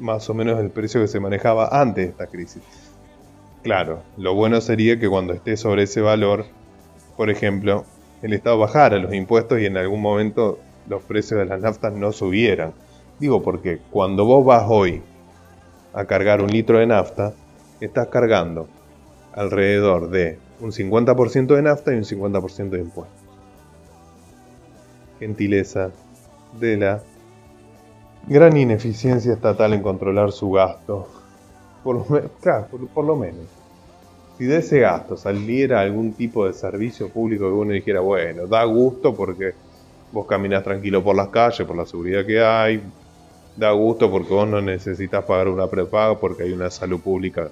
más 0.00 0.28
o 0.28 0.34
menos 0.34 0.58
el 0.58 0.70
precio 0.70 1.00
que 1.00 1.06
se 1.06 1.20
manejaba 1.20 1.68
antes 1.70 2.04
de 2.04 2.10
esta 2.10 2.26
crisis. 2.26 2.64
Claro, 3.62 4.02
lo 4.16 4.34
bueno 4.34 4.60
sería 4.60 4.98
que 4.98 5.08
cuando 5.08 5.34
esté 5.34 5.56
sobre 5.56 5.84
ese 5.84 6.00
valor, 6.00 6.46
por 7.16 7.30
ejemplo, 7.30 7.84
el 8.22 8.32
Estado 8.32 8.58
bajara 8.58 8.98
los 8.98 9.14
impuestos 9.14 9.60
y 9.60 9.66
en 9.66 9.76
algún 9.76 10.02
momento 10.02 10.58
los 10.88 11.04
precios 11.04 11.38
de 11.38 11.46
las 11.46 11.60
naftas 11.60 11.92
no 11.92 12.10
subieran. 12.10 12.72
Digo 13.20 13.40
porque 13.40 13.78
cuando 13.92 14.24
vos 14.24 14.44
vas 14.44 14.64
hoy 14.66 15.00
a 15.94 16.04
cargar 16.06 16.42
un 16.42 16.50
litro 16.50 16.80
de 16.80 16.88
nafta, 16.88 17.34
estás 17.80 18.08
cargando 18.08 18.66
alrededor 19.34 20.10
de 20.10 20.38
un 20.60 20.72
50% 20.72 21.54
de 21.54 21.62
nafta 21.62 21.92
y 21.92 21.96
un 21.96 22.04
50% 22.04 22.70
de 22.70 22.80
impuestos. 22.80 23.20
Gentileza 25.18 25.90
de 26.58 26.76
la 26.76 27.02
Gran 28.26 28.56
ineficiencia 28.56 29.32
estatal 29.32 29.72
en 29.72 29.82
controlar 29.82 30.30
su 30.30 30.52
gasto. 30.52 31.08
Por 31.82 31.96
lo, 31.96 32.30
claro, 32.40 32.68
por, 32.94 33.04
lo 33.04 33.16
menos. 33.16 33.46
Si 34.38 34.44
de 34.44 34.58
ese 34.58 34.78
gasto 34.78 35.16
saliera 35.16 35.80
algún 35.80 36.12
tipo 36.12 36.46
de 36.46 36.52
servicio 36.52 37.08
público 37.08 37.46
que 37.46 37.52
uno 37.52 37.72
dijera, 37.72 38.00
bueno, 38.00 38.46
da 38.46 38.62
gusto 38.64 39.12
porque 39.12 39.54
vos 40.12 40.26
caminas 40.26 40.62
tranquilo 40.62 41.02
por 41.02 41.16
las 41.16 41.28
calles, 41.28 41.66
por 41.66 41.76
la 41.76 41.84
seguridad 41.84 42.24
que 42.24 42.40
hay, 42.40 42.80
da 43.56 43.72
gusto 43.72 44.08
porque 44.08 44.32
vos 44.32 44.48
no 44.48 44.60
necesitas 44.60 45.24
pagar 45.24 45.48
una 45.48 45.66
prepaga 45.66 46.16
porque 46.18 46.44
hay 46.44 46.52
una 46.52 46.70
salud 46.70 47.00
pública 47.00 47.50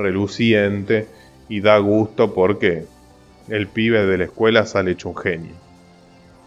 reluciente 0.00 1.06
y 1.48 1.60
da 1.60 1.78
gusto 1.78 2.34
porque 2.34 2.84
el 3.48 3.66
pibe 3.66 4.06
de 4.06 4.18
la 4.18 4.24
escuela 4.24 4.66
sale 4.66 4.92
hecho 4.92 5.08
un 5.10 5.16
genio. 5.16 5.54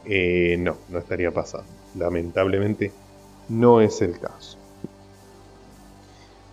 Eh, 0.06 0.58
no, 0.60 0.76
no 0.90 1.00
estaría 1.00 1.32
pasando. 1.32 1.68
Lamentablemente 1.96 2.92
no 3.50 3.82
es 3.82 4.02
el 4.02 4.20
caso. 4.20 4.58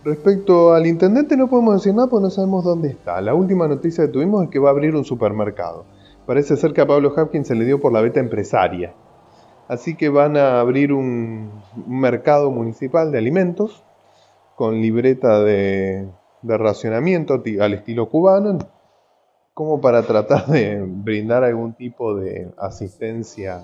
Respecto 0.03 0.73
al 0.73 0.87
intendente 0.87 1.37
no 1.37 1.47
podemos 1.47 1.75
decir 1.75 1.93
nada 1.93 2.09
porque 2.09 2.23
no 2.23 2.29
sabemos 2.31 2.63
dónde 2.63 2.89
está. 2.89 3.21
La 3.21 3.35
última 3.35 3.67
noticia 3.67 4.05
que 4.05 4.11
tuvimos 4.11 4.43
es 4.43 4.49
que 4.49 4.57
va 4.57 4.69
a 4.69 4.71
abrir 4.71 4.95
un 4.95 5.05
supermercado. 5.05 5.85
Parece 6.25 6.57
ser 6.57 6.73
que 6.73 6.81
a 6.81 6.87
Pablo 6.87 7.13
Hopkins 7.15 7.47
se 7.47 7.55
le 7.55 7.65
dio 7.65 7.79
por 7.79 7.91
la 7.91 8.01
beta 8.01 8.19
empresaria. 8.19 8.93
Así 9.67 9.95
que 9.95 10.09
van 10.09 10.37
a 10.37 10.59
abrir 10.59 10.91
un, 10.91 11.51
mercado 11.87 12.51
municipal 12.51 13.11
de 13.11 13.19
alimentos 13.19 13.83
con 14.55 14.81
libreta 14.81 15.41
de, 15.43 16.07
de 16.41 16.57
racionamiento 16.57 17.41
al 17.59 17.73
estilo 17.73 18.09
cubano, 18.09 18.57
como 19.53 19.81
para 19.81 20.03
tratar 20.03 20.47
de 20.47 20.81
brindar 20.81 21.43
algún 21.43 21.73
tipo 21.73 22.15
de 22.15 22.51
asistencia 22.57 23.63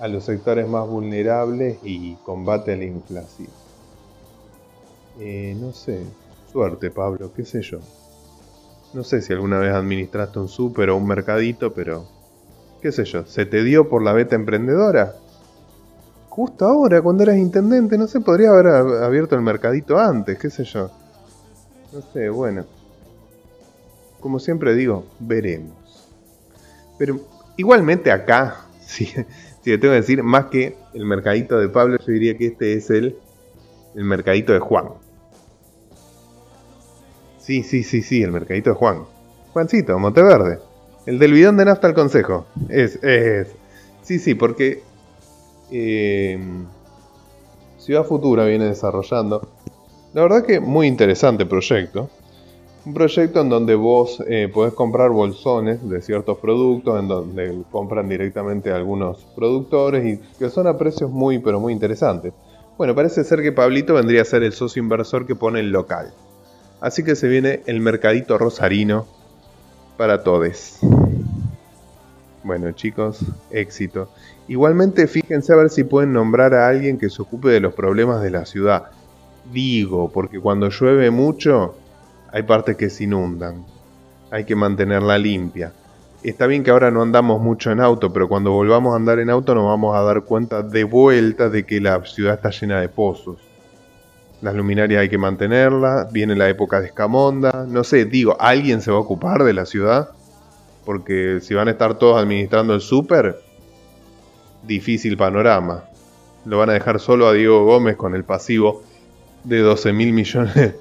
a 0.00 0.08
los 0.08 0.24
sectores 0.24 0.68
más 0.68 0.86
vulnerables 0.86 1.78
y 1.82 2.16
combate 2.16 2.72
a 2.72 2.76
la 2.76 2.84
inflación. 2.84 3.48
Eh, 5.18 5.56
no 5.58 5.72
sé, 5.72 6.04
suerte 6.52 6.90
Pablo, 6.90 7.32
qué 7.34 7.44
sé 7.44 7.62
yo. 7.62 7.78
No 8.92 9.02
sé 9.02 9.22
si 9.22 9.32
alguna 9.32 9.58
vez 9.58 9.72
administraste 9.72 10.38
un 10.38 10.48
súper 10.48 10.90
o 10.90 10.96
un 10.96 11.06
mercadito, 11.06 11.72
pero 11.72 12.04
qué 12.80 12.92
sé 12.92 13.04
yo, 13.04 13.24
¿se 13.26 13.46
te 13.46 13.62
dio 13.62 13.88
por 13.88 14.02
la 14.02 14.12
beta 14.12 14.36
emprendedora? 14.36 15.16
Justo 16.28 16.66
ahora, 16.66 17.00
cuando 17.00 17.22
eras 17.22 17.38
intendente, 17.38 17.96
no 17.96 18.06
sé, 18.06 18.20
podría 18.20 18.50
haber 18.50 18.66
abierto 18.66 19.34
el 19.36 19.40
mercadito 19.40 19.98
antes, 19.98 20.38
qué 20.38 20.50
sé 20.50 20.64
yo. 20.64 20.90
No 21.96 22.02
sé, 22.12 22.28
bueno. 22.28 22.66
Como 24.20 24.38
siempre 24.38 24.74
digo, 24.74 25.06
veremos. 25.18 26.06
Pero 26.98 27.20
igualmente 27.56 28.12
acá, 28.12 28.66
sí, 28.82 29.06
si 29.62 29.70
te 29.70 29.78
tengo 29.78 29.92
que 29.92 30.00
decir, 30.00 30.22
más 30.22 30.46
que 30.46 30.76
el 30.92 31.06
mercadito 31.06 31.58
de 31.58 31.70
Pablo, 31.70 31.96
yo 31.98 32.12
diría 32.12 32.36
que 32.36 32.48
este 32.48 32.74
es 32.74 32.90
el, 32.90 33.16
el 33.94 34.04
mercadito 34.04 34.52
de 34.52 34.58
Juan. 34.58 34.88
Sí, 37.38 37.62
sí, 37.62 37.82
sí, 37.82 38.02
sí, 38.02 38.22
el 38.22 38.30
mercadito 38.30 38.70
de 38.70 38.76
Juan. 38.76 39.04
Juancito, 39.54 39.98
Monteverde. 39.98 40.58
El 41.06 41.18
del 41.18 41.32
bidón 41.32 41.56
de 41.56 41.64
nafta 41.64 41.86
al 41.86 41.94
consejo. 41.94 42.44
Es, 42.68 43.02
es. 43.02 43.48
Sí, 44.02 44.18
sí, 44.18 44.34
porque 44.34 44.82
eh, 45.70 46.38
Ciudad 47.78 48.04
Futura 48.04 48.44
viene 48.44 48.66
desarrollando. 48.66 49.55
La 50.16 50.22
verdad 50.22 50.46
que 50.46 50.60
muy 50.60 50.86
interesante 50.86 51.44
proyecto. 51.44 52.08
Un 52.86 52.94
proyecto 52.94 53.42
en 53.42 53.50
donde 53.50 53.74
vos 53.74 54.24
eh, 54.26 54.48
podés 54.50 54.72
comprar 54.72 55.10
bolsones 55.10 55.86
de 55.86 56.00
ciertos 56.00 56.38
productos, 56.38 56.98
en 56.98 57.06
donde 57.06 57.62
compran 57.70 58.08
directamente 58.08 58.72
algunos 58.72 59.18
productores 59.36 60.06
y 60.06 60.38
que 60.38 60.48
son 60.48 60.68
a 60.68 60.78
precios 60.78 61.10
muy, 61.10 61.38
pero 61.38 61.60
muy 61.60 61.74
interesantes. 61.74 62.32
Bueno, 62.78 62.94
parece 62.94 63.24
ser 63.24 63.42
que 63.42 63.52
Pablito 63.52 63.92
vendría 63.92 64.22
a 64.22 64.24
ser 64.24 64.42
el 64.42 64.54
socio 64.54 64.82
inversor 64.82 65.26
que 65.26 65.34
pone 65.34 65.60
el 65.60 65.70
local. 65.70 66.14
Así 66.80 67.04
que 67.04 67.14
se 67.14 67.28
viene 67.28 67.60
el 67.66 67.80
mercadito 67.80 68.38
rosarino 68.38 69.04
para 69.98 70.22
todos. 70.22 70.78
Bueno 72.42 72.72
chicos, 72.72 73.18
éxito. 73.50 74.08
Igualmente 74.48 75.08
fíjense 75.08 75.52
a 75.52 75.56
ver 75.56 75.68
si 75.68 75.84
pueden 75.84 76.14
nombrar 76.14 76.54
a 76.54 76.68
alguien 76.68 76.96
que 76.96 77.10
se 77.10 77.20
ocupe 77.20 77.50
de 77.50 77.60
los 77.60 77.74
problemas 77.74 78.22
de 78.22 78.30
la 78.30 78.46
ciudad. 78.46 78.92
Digo, 79.52 80.10
porque 80.12 80.40
cuando 80.40 80.68
llueve 80.68 81.10
mucho, 81.10 81.76
hay 82.32 82.42
partes 82.42 82.76
que 82.76 82.90
se 82.90 83.04
inundan, 83.04 83.64
hay 84.30 84.44
que 84.44 84.56
mantenerla 84.56 85.18
limpia. 85.18 85.72
Está 86.22 86.46
bien 86.46 86.64
que 86.64 86.70
ahora 86.70 86.90
no 86.90 87.02
andamos 87.02 87.40
mucho 87.40 87.70
en 87.70 87.80
auto, 87.80 88.12
pero 88.12 88.28
cuando 88.28 88.50
volvamos 88.50 88.92
a 88.92 88.96
andar 88.96 89.20
en 89.20 89.30
auto 89.30 89.54
nos 89.54 89.64
vamos 89.64 89.96
a 89.96 90.02
dar 90.02 90.22
cuenta 90.22 90.62
de 90.62 90.84
vuelta 90.84 91.48
de 91.48 91.64
que 91.64 91.80
la 91.80 92.04
ciudad 92.04 92.34
está 92.34 92.50
llena 92.50 92.80
de 92.80 92.88
pozos. 92.88 93.38
Las 94.42 94.54
luminarias 94.54 95.00
hay 95.00 95.08
que 95.08 95.18
mantenerlas, 95.18 96.12
viene 96.12 96.34
la 96.34 96.48
época 96.48 96.80
de 96.80 96.86
escamonda, 96.86 97.64
no 97.68 97.84
sé, 97.84 98.04
digo, 98.04 98.36
¿alguien 98.40 98.80
se 98.80 98.90
va 98.90 98.98
a 98.98 99.00
ocupar 99.00 99.44
de 99.44 99.52
la 99.52 99.66
ciudad? 99.66 100.10
Porque 100.84 101.38
si 101.40 101.54
van 101.54 101.68
a 101.68 101.72
estar 101.72 101.94
todos 101.94 102.20
administrando 102.20 102.74
el 102.74 102.80
súper, 102.80 103.40
difícil 104.66 105.16
panorama. 105.16 105.84
Lo 106.44 106.58
van 106.58 106.70
a 106.70 106.74
dejar 106.74 107.00
solo 107.00 107.28
a 107.28 107.32
Diego 107.32 107.64
Gómez 107.64 107.96
con 107.96 108.14
el 108.14 108.24
pasivo 108.24 108.82
de 109.46 109.60
12 109.60 109.92
mil 109.92 110.12
millones 110.12 110.74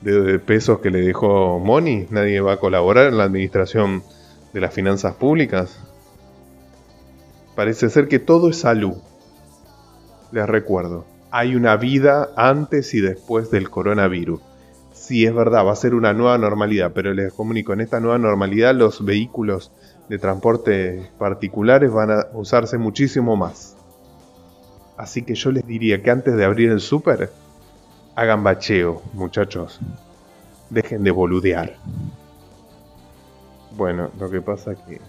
de 0.00 0.38
pesos 0.38 0.80
que 0.80 0.90
le 0.90 1.00
dejó 1.00 1.58
Moni. 1.58 2.06
Nadie 2.10 2.40
va 2.40 2.54
a 2.54 2.56
colaborar 2.56 3.08
en 3.08 3.18
la 3.18 3.24
administración 3.24 4.02
de 4.52 4.60
las 4.60 4.72
finanzas 4.72 5.14
públicas. 5.14 5.78
Parece 7.54 7.90
ser 7.90 8.08
que 8.08 8.18
todo 8.18 8.48
es 8.50 8.58
salud. 8.58 8.96
Les 10.32 10.46
recuerdo, 10.46 11.04
hay 11.30 11.54
una 11.54 11.76
vida 11.76 12.30
antes 12.36 12.94
y 12.94 13.00
después 13.00 13.50
del 13.50 13.68
coronavirus. 13.68 14.40
Sí, 14.92 15.26
es 15.26 15.34
verdad, 15.34 15.66
va 15.66 15.72
a 15.72 15.76
ser 15.76 15.94
una 15.94 16.12
nueva 16.12 16.38
normalidad, 16.38 16.92
pero 16.94 17.12
les 17.12 17.32
comunico, 17.32 17.72
en 17.72 17.80
esta 17.80 18.00
nueva 18.00 18.18
normalidad 18.18 18.74
los 18.74 19.04
vehículos 19.04 19.70
de 20.08 20.18
transporte 20.18 21.10
particulares 21.18 21.92
van 21.92 22.10
a 22.10 22.26
usarse 22.32 22.78
muchísimo 22.78 23.36
más. 23.36 23.76
Así 24.96 25.22
que 25.22 25.34
yo 25.34 25.52
les 25.52 25.66
diría 25.66 26.02
que 26.02 26.10
antes 26.10 26.34
de 26.34 26.44
abrir 26.44 26.70
el 26.70 26.80
súper, 26.80 27.30
hagan 28.18 28.42
bacheo, 28.42 29.00
muchachos. 29.12 29.78
Dejen 30.70 31.04
de 31.04 31.12
boludear. 31.12 31.76
Bueno, 33.76 34.10
lo 34.18 34.28
que 34.28 34.40
pasa 34.40 34.74
que... 34.74 35.00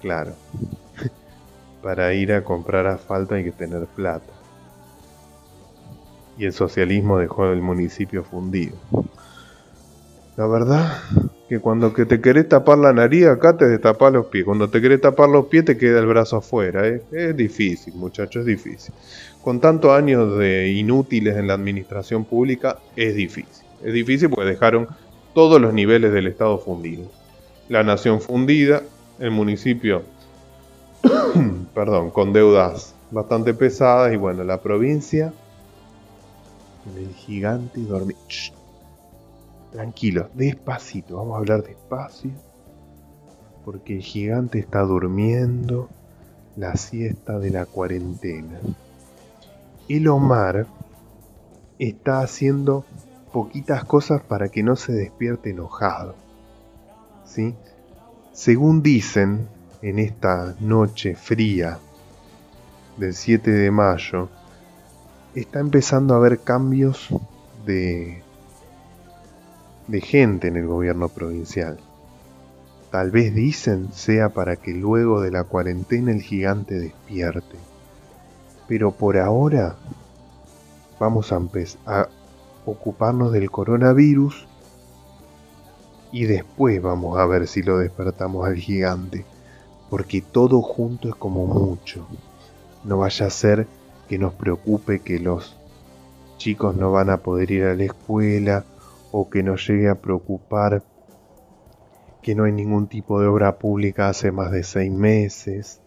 Claro. 0.00 0.34
Para 1.82 2.14
ir 2.14 2.32
a 2.32 2.44
comprar 2.44 2.86
asfalto 2.86 3.34
hay 3.34 3.42
que 3.42 3.50
tener 3.50 3.86
plata. 3.86 4.32
Y 6.38 6.44
el 6.44 6.52
socialismo 6.52 7.18
dejó 7.18 7.46
el 7.46 7.60
municipio 7.60 8.22
fundido. 8.22 8.76
La 10.36 10.46
verdad 10.46 11.02
que 11.48 11.60
cuando 11.60 11.92
que 11.92 12.06
te 12.06 12.20
querés 12.20 12.48
tapar 12.48 12.78
la 12.78 12.92
nariz, 12.92 13.26
acá 13.26 13.56
te 13.56 13.68
destapas 13.68 14.12
los 14.12 14.26
pies. 14.26 14.44
Cuando 14.44 14.68
te 14.70 14.80
querés 14.80 15.00
tapar 15.00 15.28
los 15.28 15.46
pies, 15.46 15.64
te 15.64 15.76
queda 15.76 16.00
el 16.00 16.06
brazo 16.06 16.38
afuera. 16.38 16.86
Es 16.86 17.36
difícil, 17.36 17.94
muchachos, 17.94 18.40
es 18.40 18.46
difícil. 18.46 18.94
Con 19.42 19.60
tantos 19.60 19.90
años 19.90 20.38
de 20.38 20.68
inútiles 20.70 21.36
en 21.36 21.46
la 21.46 21.54
administración 21.54 22.24
pública, 22.24 22.78
es 22.96 23.14
difícil. 23.14 23.66
Es 23.82 23.92
difícil 23.92 24.30
porque 24.30 24.48
dejaron 24.48 24.88
todos 25.34 25.60
los 25.60 25.74
niveles 25.74 26.12
del 26.12 26.28
Estado 26.28 26.58
fundidos. 26.58 27.08
La 27.68 27.82
nación 27.82 28.20
fundida, 28.22 28.82
el 29.18 29.30
municipio, 29.30 30.02
perdón, 31.74 32.10
con 32.10 32.32
deudas 32.32 32.94
bastante 33.10 33.52
pesadas 33.52 34.12
y 34.12 34.16
bueno, 34.16 34.44
la 34.44 34.60
provincia, 34.60 35.32
el 36.96 37.14
gigante 37.14 37.80
dormir. 37.80 38.16
Tranquilo, 39.74 40.30
despacito, 40.34 41.16
vamos 41.16 41.34
a 41.34 41.38
hablar 41.38 41.64
despacio. 41.64 42.30
Porque 43.64 43.96
el 43.96 44.02
gigante 44.02 44.60
está 44.60 44.82
durmiendo 44.82 45.88
la 46.54 46.76
siesta 46.76 47.40
de 47.40 47.50
la 47.50 47.66
cuarentena. 47.66 48.60
El 49.88 50.06
Omar 50.06 50.68
está 51.80 52.20
haciendo 52.20 52.84
poquitas 53.32 53.82
cosas 53.82 54.22
para 54.22 54.48
que 54.48 54.62
no 54.62 54.76
se 54.76 54.92
despierte 54.92 55.50
enojado. 55.50 56.14
¿Sí? 57.24 57.56
Según 58.32 58.80
dicen, 58.80 59.48
en 59.82 59.98
esta 59.98 60.54
noche 60.60 61.16
fría 61.16 61.80
del 62.96 63.12
7 63.12 63.50
de 63.50 63.72
mayo, 63.72 64.28
está 65.34 65.58
empezando 65.58 66.14
a 66.14 66.18
haber 66.18 66.38
cambios 66.38 67.08
de 67.66 68.23
de 69.86 70.00
gente 70.00 70.48
en 70.48 70.56
el 70.56 70.66
gobierno 70.66 71.08
provincial. 71.08 71.78
Tal 72.90 73.10
vez 73.10 73.34
dicen 73.34 73.92
sea 73.92 74.28
para 74.28 74.56
que 74.56 74.72
luego 74.72 75.20
de 75.20 75.30
la 75.30 75.44
cuarentena 75.44 76.12
el 76.12 76.22
gigante 76.22 76.78
despierte. 76.78 77.56
Pero 78.68 78.92
por 78.92 79.18
ahora 79.18 79.76
vamos 80.98 81.32
a, 81.32 81.40
a 81.86 82.08
ocuparnos 82.64 83.32
del 83.32 83.50
coronavirus 83.50 84.46
y 86.12 86.26
después 86.26 86.80
vamos 86.80 87.18
a 87.18 87.26
ver 87.26 87.48
si 87.48 87.62
lo 87.62 87.78
despertamos 87.78 88.46
al 88.46 88.56
gigante. 88.56 89.24
Porque 89.90 90.22
todo 90.22 90.62
junto 90.62 91.08
es 91.08 91.14
como 91.14 91.46
mucho. 91.46 92.06
No 92.84 92.98
vaya 92.98 93.26
a 93.26 93.30
ser 93.30 93.66
que 94.08 94.18
nos 94.18 94.32
preocupe 94.34 95.00
que 95.00 95.18
los 95.18 95.56
chicos 96.36 96.76
no 96.76 96.92
van 96.92 97.10
a 97.10 97.18
poder 97.18 97.50
ir 97.50 97.64
a 97.64 97.74
la 97.74 97.84
escuela 97.84 98.64
o 99.16 99.30
que 99.30 99.44
nos 99.44 99.64
llegue 99.68 99.88
a 99.88 100.00
preocupar 100.00 100.82
que 102.20 102.34
no 102.34 102.44
hay 102.44 102.52
ningún 102.52 102.88
tipo 102.88 103.20
de 103.20 103.28
obra 103.28 103.60
pública 103.60 104.08
hace 104.08 104.32
más 104.32 104.50
de 104.50 104.64
seis 104.64 104.90
meses, 104.90 105.80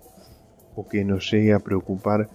o 0.78 0.88
que 0.88 1.04
nos 1.04 1.30
llegue 1.30 1.52
a 1.54 1.60
preocupar 1.60 2.30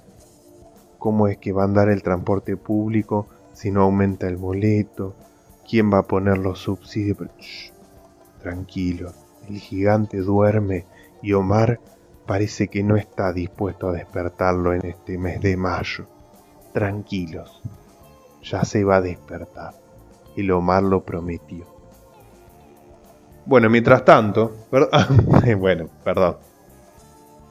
cómo 0.98 1.28
es 1.28 1.38
que 1.38 1.52
va 1.52 1.62
a 1.62 1.64
andar 1.64 1.88
el 1.88 2.02
transporte 2.02 2.58
público 2.58 3.26
si 3.54 3.70
no 3.70 3.84
aumenta 3.84 4.28
el 4.28 4.36
boleto, 4.36 5.14
quién 5.66 5.90
va 5.90 6.00
a 6.00 6.06
poner 6.06 6.36
los 6.36 6.58
subsidios. 6.58 7.72
tranquilo, 8.42 9.12
el 9.48 9.60
gigante 9.60 10.18
duerme 10.18 10.84
y 11.22 11.32
Omar 11.32 11.80
parece 12.26 12.68
que 12.68 12.82
no 12.82 12.96
está 12.96 13.32
dispuesto 13.32 13.88
a 13.88 13.92
despertarlo 13.92 14.74
en 14.74 14.84
este 14.84 15.16
mes 15.16 15.40
de 15.40 15.56
mayo. 15.56 16.06
Tranquilos, 16.74 17.62
ya 18.42 18.62
se 18.66 18.84
va 18.84 18.96
a 18.96 19.00
despertar 19.00 19.81
y 20.36 20.50
Omar 20.50 20.82
lo 20.82 21.04
prometió. 21.04 21.66
Bueno, 23.44 23.68
mientras 23.68 24.04
tanto, 24.04 24.52
bueno, 25.58 25.88
perdón. 26.04 26.36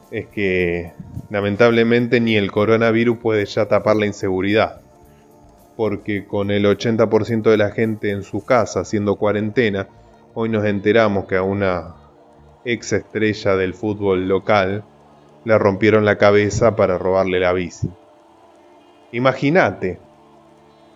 Es 0.10 0.28
que 0.28 0.92
lamentablemente 1.30 2.20
ni 2.20 2.36
el 2.36 2.52
coronavirus 2.52 3.18
puede 3.18 3.46
ya 3.46 3.68
tapar 3.68 3.96
la 3.96 4.06
inseguridad. 4.06 4.82
Porque 5.78 6.26
con 6.26 6.52
el 6.52 6.66
80% 6.66 7.44
de 7.44 7.58
la 7.58 7.72
gente 7.72 8.12
en 8.12 8.24
su 8.24 8.46
casa 8.46 8.82
haciendo 8.82 9.16
cuarentena, 9.16 9.88
hoy 10.34 10.50
nos 10.50 10.66
enteramos 10.66 11.26
que 11.26 11.38
a 11.38 11.44
una 11.44 11.96
ex 12.66 12.94
estrella 12.94 13.56
del 13.56 13.74
fútbol 13.74 14.28
local 14.28 14.84
le 15.44 15.58
rompieron 15.58 16.06
la 16.06 16.18
cabeza 16.18 16.76
para 16.76 16.98
robarle 16.98 17.40
la 17.40 17.54
bici. 17.54 17.90
Imagínate, 19.12 20.00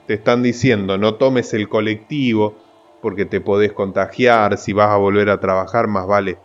te 0.07 0.15
están 0.15 0.43
diciendo 0.43 0.97
no 0.97 1.15
tomes 1.15 1.53
el 1.53 1.69
colectivo 1.69 2.55
porque 3.01 3.25
te 3.25 3.41
podés 3.41 3.73
contagiar, 3.73 4.57
si 4.57 4.73
vas 4.73 4.89
a 4.89 4.97
volver 4.97 5.29
a 5.29 5.39
trabajar 5.39 5.87
más 5.87 6.07
vale 6.07 6.37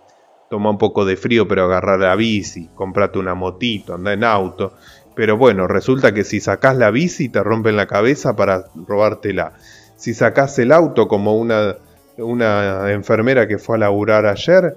toma 0.50 0.68
un 0.70 0.78
poco 0.78 1.04
de 1.04 1.16
frío 1.16 1.48
pero 1.48 1.64
agarrar 1.64 2.00
la 2.00 2.16
bici, 2.16 2.68
comprate 2.74 3.18
una 3.18 3.34
motito, 3.34 3.94
anda 3.94 4.12
en 4.12 4.24
auto. 4.24 4.74
Pero 5.14 5.36
bueno, 5.36 5.66
resulta 5.66 6.12
que 6.12 6.24
si 6.24 6.40
sacás 6.40 6.76
la 6.76 6.90
bici 6.90 7.28
te 7.28 7.42
rompen 7.42 7.76
la 7.76 7.86
cabeza 7.86 8.34
para 8.34 8.64
robártela. 8.74 9.52
Si 9.96 10.12
sacás 10.12 10.58
el 10.58 10.72
auto 10.72 11.06
como 11.08 11.36
una, 11.36 11.76
una 12.18 12.90
enfermera 12.90 13.46
que 13.46 13.58
fue 13.58 13.76
a 13.76 13.80
laburar 13.80 14.26
ayer, 14.26 14.76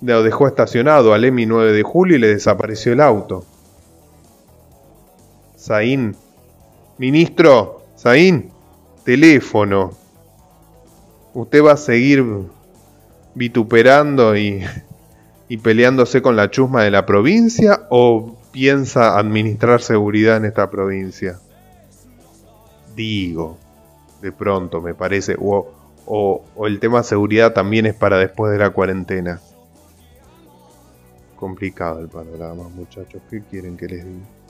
lo 0.00 0.22
dejó 0.24 0.48
estacionado 0.48 1.14
al 1.14 1.24
EMI 1.24 1.46
9 1.46 1.72
de 1.72 1.82
julio 1.82 2.16
y 2.16 2.20
le 2.20 2.28
desapareció 2.28 2.92
el 2.92 3.00
auto. 3.00 3.44
Zain, 5.56 6.16
ministro, 6.98 7.81
Zain, 8.02 8.50
teléfono. 9.04 9.92
¿Usted 11.34 11.64
va 11.64 11.72
a 11.72 11.76
seguir 11.76 12.24
vituperando 13.36 14.36
y, 14.36 14.64
y 15.48 15.58
peleándose 15.58 16.20
con 16.20 16.34
la 16.34 16.50
chusma 16.50 16.82
de 16.82 16.90
la 16.90 17.06
provincia 17.06 17.86
o 17.90 18.36
piensa 18.50 19.16
administrar 19.16 19.80
seguridad 19.82 20.38
en 20.38 20.46
esta 20.46 20.68
provincia? 20.68 21.38
Digo, 22.96 23.56
de 24.20 24.32
pronto 24.32 24.80
me 24.80 24.94
parece, 24.94 25.36
o, 25.38 25.72
o, 26.04 26.44
o, 26.56 26.66
el 26.66 26.80
tema 26.80 27.04
seguridad 27.04 27.52
también 27.52 27.86
es 27.86 27.94
para 27.94 28.18
después 28.18 28.50
de 28.50 28.58
la 28.58 28.70
cuarentena. 28.70 29.40
Complicado 31.36 32.00
el 32.00 32.08
panorama, 32.08 32.64
muchachos, 32.68 33.22
¿qué 33.30 33.42
quieren 33.48 33.76
que 33.76 33.86
les 33.86 34.04
diga? 34.04 34.41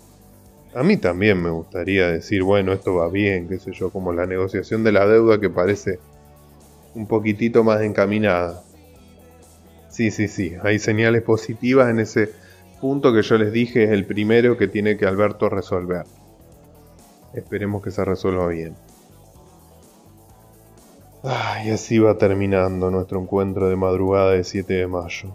A 0.74 0.82
mí 0.82 0.96
también 0.96 1.42
me 1.42 1.50
gustaría 1.50 2.08
decir, 2.08 2.42
bueno, 2.42 2.72
esto 2.72 2.94
va 2.94 3.08
bien, 3.08 3.46
qué 3.46 3.58
sé 3.58 3.72
yo, 3.72 3.90
como 3.90 4.12
la 4.12 4.26
negociación 4.26 4.84
de 4.84 4.92
la 4.92 5.06
deuda 5.06 5.38
que 5.38 5.50
parece 5.50 5.98
un 6.94 7.06
poquitito 7.06 7.62
más 7.62 7.82
encaminada. 7.82 8.62
Sí, 9.90 10.10
sí, 10.10 10.28
sí, 10.28 10.54
hay 10.62 10.78
señales 10.78 11.22
positivas 11.22 11.90
en 11.90 11.98
ese 11.98 12.30
punto 12.80 13.12
que 13.12 13.22
yo 13.22 13.36
les 13.36 13.52
dije 13.52 13.84
es 13.84 13.90
el 13.90 14.06
primero 14.06 14.56
que 14.56 14.66
tiene 14.66 14.96
que 14.96 15.06
Alberto 15.06 15.50
resolver. 15.50 16.04
Esperemos 17.34 17.82
que 17.82 17.90
se 17.90 18.04
resuelva 18.04 18.48
bien. 18.48 18.74
y 21.64 21.70
así 21.70 21.98
va 21.98 22.16
terminando 22.16 22.90
nuestro 22.90 23.20
encuentro 23.20 23.68
de 23.68 23.76
madrugada 23.76 24.32
de 24.32 24.42
7 24.42 24.72
de 24.72 24.86
mayo. 24.86 25.34